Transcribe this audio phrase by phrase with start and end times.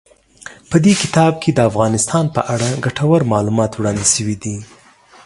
[0.69, 4.55] په دې کتاب کې د افغانستان په اړه ګټور معلومات وړاندې شوي دي.